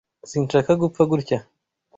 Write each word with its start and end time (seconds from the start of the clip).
Sinshaka 0.29 0.71
gupfa 0.81 1.03
gutya. 1.13 1.39